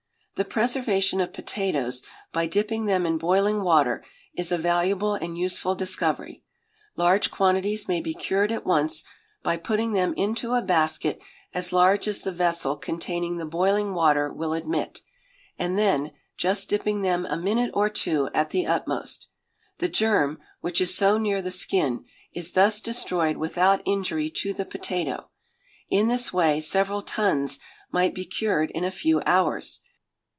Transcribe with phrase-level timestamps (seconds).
[0.35, 2.01] The preservation of potatoes
[2.33, 6.43] by dipping them in boiling water is a valuable and useful discovery.
[6.95, 9.03] Large quantities may be cured at once,
[9.43, 11.19] by putting them into a basket
[11.53, 15.01] as large as the vessel containing the boiling water will admit,
[15.59, 19.27] and then just dipping them a minute or two, at the utmost.
[19.77, 24.65] The germ, which is so near the skin, is thus destroyed without injury to the
[24.65, 25.29] potato.
[25.89, 27.59] In this way several tons
[27.91, 29.81] might be cured in a few hours.